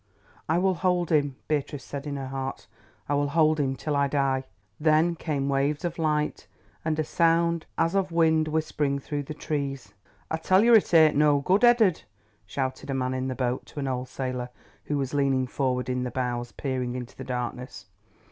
[0.49, 2.65] "I will hold him," Beatrice said in her heart;
[3.07, 4.45] "I will hold him till I die."
[4.79, 6.47] Then came waves of light
[6.83, 10.41] and a sound as of wind whispering through the trees, and—all grew dark.
[10.43, 12.01] "I tell yer it ain't no good, Eddard,"
[12.47, 14.49] shouted a man in the boat to an old sailor
[14.85, 17.85] who was leaning forward in the bows peering into the darkness.